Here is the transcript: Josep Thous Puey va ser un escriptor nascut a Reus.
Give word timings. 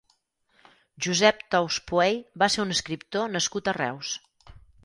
Josep 1.07 1.43
Thous 1.57 1.77
Puey 1.91 2.17
va 2.45 2.49
ser 2.55 2.65
un 2.67 2.77
escriptor 2.79 3.31
nascut 3.37 3.71
a 3.73 3.79
Reus. 3.83 4.19